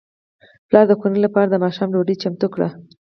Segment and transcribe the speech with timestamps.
[0.67, 2.69] پلار د کورنۍ لپاره د ماښام ډوډۍ چمتو کړه.